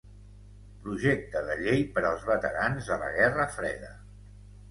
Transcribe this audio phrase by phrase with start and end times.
[0.85, 3.93] Projecte de llei per als veterans de la Guerra Freda.